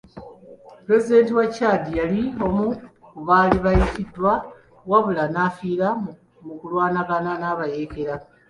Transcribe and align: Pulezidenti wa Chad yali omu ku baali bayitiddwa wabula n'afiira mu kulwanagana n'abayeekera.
Pulezidenti 0.85 1.33
wa 1.37 1.47
Chad 1.55 1.83
yali 1.99 2.21
omu 2.45 2.67
ku 3.11 3.17
baali 3.27 3.57
bayitiddwa 3.65 4.31
wabula 4.89 5.23
n'afiira 5.29 5.89
mu 6.45 6.53
kulwanagana 6.59 7.31
n'abayeekera. 7.37 8.15